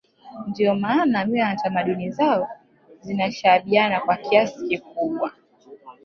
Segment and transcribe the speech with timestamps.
[0.47, 2.47] Ndio maana mila na tamaduni zao
[3.01, 5.31] zinashabihiana kwa kiasi kikubwa